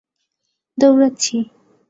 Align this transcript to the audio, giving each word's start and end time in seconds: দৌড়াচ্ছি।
দৌড়াচ্ছি। 0.77 1.35